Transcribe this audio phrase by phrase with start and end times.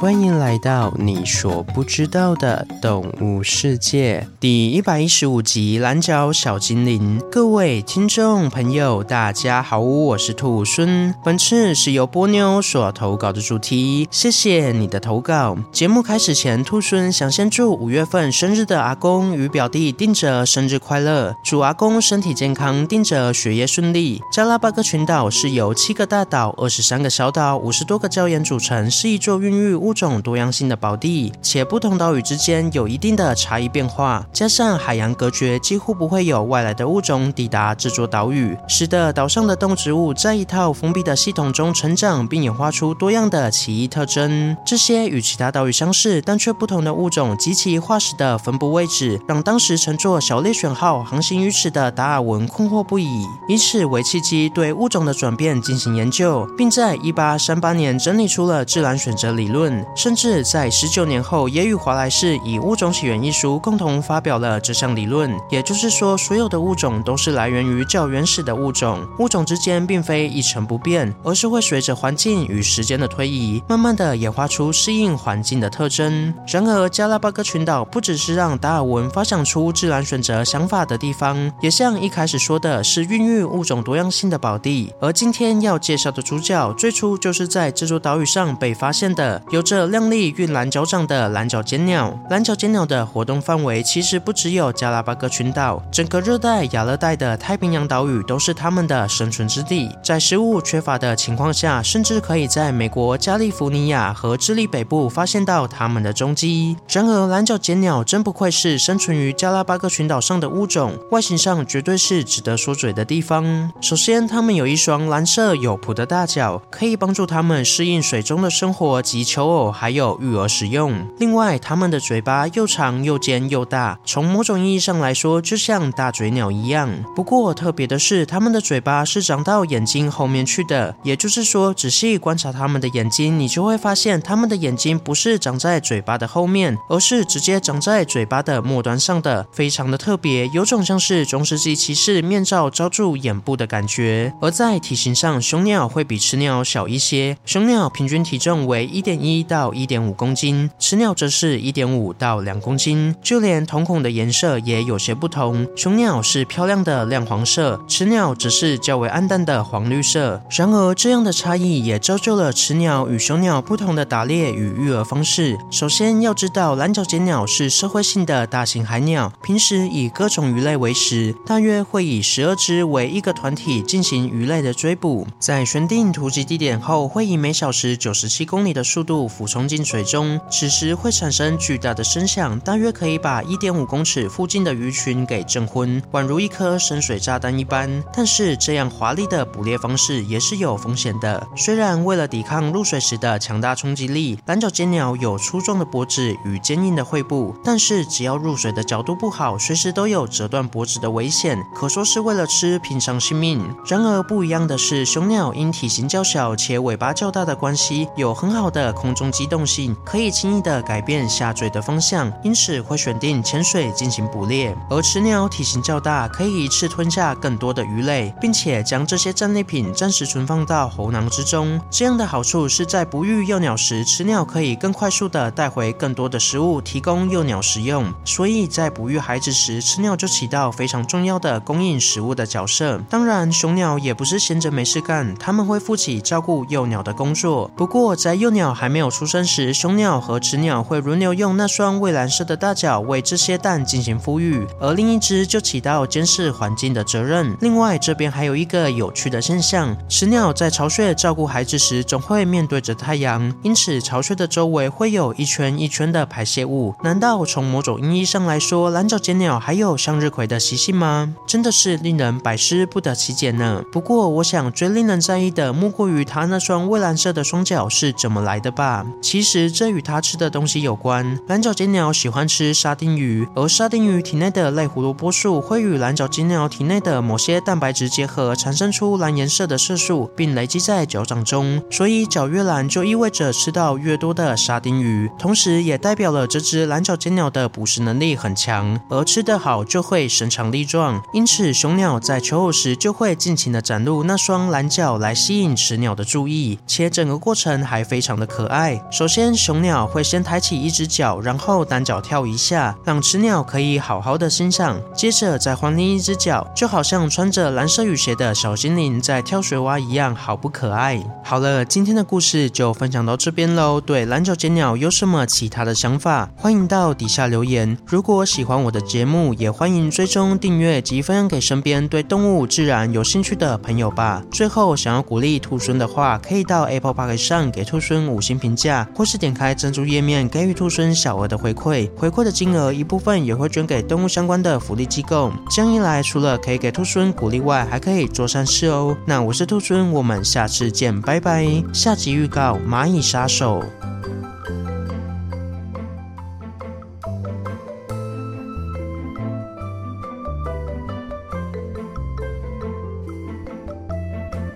[0.00, 7.20] 欢迎来到你所不知道的动物世界第一百一十五集《蓝脚小精灵》。
[7.30, 11.14] 各位听众朋友，大家好，我是兔孙。
[11.22, 15.54] 本次是由波妞所投稿的主题，谢谢你的投稿。
[15.70, 24.22] 节目开始前，兔孙想先祝五月份生日的阿公与表弟定哲生日快乐，祝阿公身体健康，定哲学业顺利。
[24.32, 44.56] 加拉巴哥群岛是由七个大岛、二十三个小岛、五十多个礁岩组成，是一座孕育物种多样性的宝地，且不同岛屿之间有一定的差异变化，加上海洋隔绝，几乎不会有外来的物种抵达这座岛屿，使得岛上的动植物在一套封闭的系统中成长，并演化出多样的奇异特征。
[44.64, 65.30] 这些与其他岛屿相似但却不同的物种及其化石的分布位置，让当时乘坐小猎犬号航行于此的达尔文困惑不已，以此为契机对物种的转变进行研究，并在一八三八年整理出了自然选择理论，甚至在十九年后，也与华莱士以《物种起源》一书共同发表了这项理论。
[65.50, 76.32] 也就是说，所有的物种都是来源于较原始的物种，物种之间并非一成不变，而是会随着环境与时间的推移，慢慢的演化出适应环境的特征。
[76.46, 84.92] 然而，加拉巴哥群岛不只是让达尔文发想出自然选择想法的地方，也像一开始说的是孕育物种多样性的宝地。
[85.00, 99.88] 而今天要介绍的主角，最初就是在这座岛屿上被发现的，有着亮丽玉蓝脚掌的蓝脚尖鸟，蓝脚尖鸟的活动范围其实不只有加拉巴哥群岛，整个热带、亚热带的太平洋岛屿都是它们的生存之地。
[100.02, 106.76] 在食物缺乏的情况下，甚至可以在美国加利福尼亚和智利北部发现到它们的踪迹。
[106.88, 113.70] 然而，蓝脚尖鸟真不愧是生存于加拉巴哥群岛上的物种，外形上绝对是值得说嘴的地方。
[113.80, 120.20] 首先，它们有一双蓝色有蹼的大脚，可以帮助它们适应水中的生活及求偶，还有。
[120.20, 121.06] 育儿使用。
[121.18, 126.88] 另外，它们的嘴巴又长又尖又大，从某种意义上来说，就像大嘴鸟一样。
[127.16, 130.94] 不过特别的是，它们的嘴巴是长到眼睛后面去的。
[131.02, 144.32] 也就是说，仔细观察它们的眼睛，你就会发现，它们的眼睛不是长在嘴巴的后面，而是直接长在嘴巴的末端上的，非常的特别，有种像是中世纪骑士面罩罩住眼部的感觉。
[144.40, 149.90] 而在体型上，雄鸟会比雌鸟小一些，雄鸟平均体重为一点一到一。
[149.90, 155.66] 点五公斤，雌鸟则是一点五到两公斤，就连瞳孔的颜色也有些不同。
[155.74, 160.40] 雄鸟是漂亮的亮黄色，雌鸟则是较为暗淡的黄绿色。
[160.48, 165.58] 然而，这样的差异也造就了雌鸟与雄鸟不同的打猎与育儿方式。
[165.72, 175.26] 首先要知道，蓝脚尖鸟是社会性的大型海鸟，平时以各种鱼类为食，大约会以十二只为一个团体进行鱼类的追捕。
[175.40, 188.02] 在选定突击地点后，会以每小时九十七公里的速度俯冲进水中，此时会产生巨大的声响，大约可以把一点五公尺附近的鱼群给震昏，宛如一颗深水炸弹一般。
[188.12, 191.46] 但是这样华丽的捕猎方式也是有风险的。
[191.56, 203.64] 虽然为了抵抗入水时的强大冲击力，蓝脚尖鸟有粗壮的脖子与坚硬的喙部，但是只要入水的角度不好，随时都有折断脖子的危险，可说是为了吃拼上性命。
[203.86, 209.60] 然而不一样的是，雄鸟因体型较小且尾巴较大的关系，有很好的空中机动。
[209.60, 214.74] 性可以轻易的改变下坠的方向，因此会选定浅水进行捕猎。
[214.88, 221.78] 而雌鸟体型较大，可以一次吞下更多的鱼类，并且将这些战利品暂时存放到喉囊之中。
[221.90, 228.12] 这样的好处是在哺育幼鸟时，雌鸟可以更快速的带回更多的食物，提供幼鸟食用。
[228.24, 232.98] 所以在哺育孩子时，雌鸟就起到非常重要的供应食物的角色。
[233.10, 237.70] 当然，雄鸟也不是闲着没事干，他们会负起照顾幼鸟的工作。
[237.76, 247.56] 不过，在幼鸟还没有出生时，雄鸟和雌鸟会轮流用那双蔚蓝色的大脚为这些蛋进行孵育，而另一只就起到监视环境的责任。
[247.60, 256.94] 另外，这边还有一个有趣的现象：雌鸟在巢穴照顾孩子时，总会面对着太阳，因此巢穴的周围会有一圈一圈的排泄物。
[257.02, 261.34] 难道从某种意义上来说，蓝脚剪鸟还有向日葵的习性吗？
[261.46, 263.82] 真的是令人百思不得其解呢。
[263.90, 268.99] 不过，我想最令人在意的，莫过于它那双蔚蓝色的双脚是怎么来的吧。
[269.20, 271.38] 其实这与它吃的东西有关。
[271.48, 281.82] 蓝脚尖鸟喜欢吃沙丁鱼，而沙丁鱼体内的类胡萝卜素会与蓝脚尖鸟体内的某些蛋白质结合，产生出蓝颜色的色素，并累积在脚掌中。
[281.90, 291.22] 所以脚越蓝就意味着吃到越多的沙丁鱼，同时也代表了这只蓝脚尖鸟的捕食能力很强，而吃得好就会身强力壮。
[291.32, 298.89] 因此，雄鸟在求偶时就会尽情的展露那双蓝脚来吸引雌鸟的注意，且整个过程还非常的可爱。
[299.10, 304.98] 首先，雄鸟会先抬起一只脚，然后单脚跳一下，让雌鸟可以好好的欣赏。
[305.14, 311.22] 接着再换另一只脚，就好像穿着蓝色雨鞋的小精灵在跳水蛙一样，好不可爱。
[311.50, 314.00] 好了，今天的故事就分享到这边喽。
[314.00, 317.98] 对蓝脚剪鸟有什么其他的想法，欢迎到底下留言。
[318.06, 324.44] 如果喜欢我的节目，也欢迎追踪订阅及分享给身边对动物自然有兴趣的朋友吧。
[324.52, 332.08] 最后，想要鼓励兔孙的话，可以到 Apple Park 上给兔孙五星评价，或是点开赞助页面给予兔孙小额的回馈。
[332.16, 335.50] 回馈的金额一部分也会捐给动物相关的福利机构。
[335.68, 339.16] 这样一来，除了可以给兔孙鼓励外，还可以做善事哦。
[339.26, 341.66] 那我是兔孙，我们下次见，拜拜。
[341.92, 343.82] 下集预告：蚂蚁杀手。